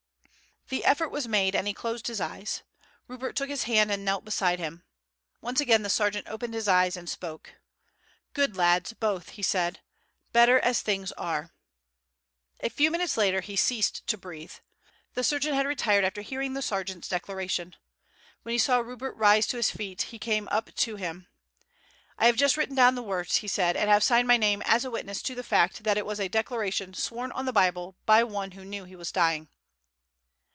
The 0.69 0.85
effort 0.85 1.09
was 1.09 1.27
made 1.27 1.53
and 1.53 1.67
he 1.67 1.73
closed 1.73 2.07
his 2.07 2.21
eyes. 2.21 2.63
Rupert 3.09 3.35
took 3.35 3.49
his 3.49 3.63
hand 3.63 3.91
and 3.91 4.05
knelt 4.05 4.23
beside 4.23 4.57
him. 4.57 4.83
Once 5.41 5.59
again 5.59 5.81
the 5.83 5.89
sergeant 5.89 6.29
opened 6.29 6.53
his 6.53 6.65
eyes 6.69 6.95
and 6.95 7.09
spoke. 7.09 7.55
"Good 8.33 8.55
lads 8.55 8.93
both," 8.93 9.31
he 9.31 9.41
said; 9.43 9.81
"better 10.31 10.61
as 10.61 10.81
things 10.81 11.11
are." 11.13 11.51
A 12.61 12.69
few 12.69 12.89
minutes 12.89 13.17
later 13.17 13.41
he 13.41 13.57
ceased 13.57 14.07
to 14.07 14.17
breathe. 14.17 14.53
The 15.13 15.25
surgeon 15.25 15.53
had 15.55 15.65
retired 15.67 16.05
after 16.05 16.21
hearing 16.21 16.53
the 16.53 16.61
sergeant's 16.61 17.09
declaration. 17.09 17.75
When 18.43 18.53
he 18.53 18.57
saw 18.59 18.79
Rupert 18.79 19.17
rise 19.17 19.47
to 19.47 19.57
his 19.57 19.71
feet 19.71 20.03
he 20.03 20.19
came 20.19 20.47
up 20.51 20.73
to 20.75 20.95
him. 20.95 21.27
"I 22.17 22.27
have 22.27 22.37
just 22.37 22.55
written 22.55 22.75
down 22.77 22.95
the 22.95 23.03
words," 23.03 23.35
he 23.37 23.47
said, 23.49 23.75
"and 23.75 23.89
have 23.89 24.05
signed 24.05 24.29
my 24.29 24.37
name 24.37 24.61
as 24.63 24.85
a 24.85 24.91
witness 24.91 25.21
to 25.23 25.35
the 25.35 25.43
fact 25.43 25.83
that 25.83 25.97
it 25.97 26.05
was 26.05 26.21
a 26.21 26.29
declaration 26.29 26.93
sworn 26.93 27.33
on 27.33 27.45
the 27.45 27.51
Bible 27.51 27.97
by 28.05 28.23
one 28.23 28.51
who 28.51 28.63
knew 28.63 28.83
that 28.83 28.87
he 28.89 28.95
was 28.95 29.11
dying." 29.11 29.49